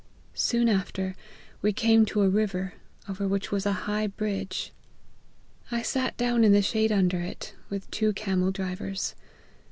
Soon 0.33 0.67
after, 0.67 1.13
we 1.61 1.71
came 1.71 2.07
to 2.07 2.23
a 2.23 2.27
river, 2.27 2.73
over 3.07 3.27
which 3.27 3.51
was 3.51 3.67
a 3.67 3.71
high 3.85 4.07
bridge; 4.07 4.71
I 5.69 5.83
sat 5.83 6.17
down 6.17 6.43
in 6.43 6.51
the 6.53 6.63
shade 6.63 6.91
under 6.91 7.19
it, 7.19 7.53
with 7.69 7.87
two 7.91 8.11
camel 8.13 8.49
drivers. 8.49 9.13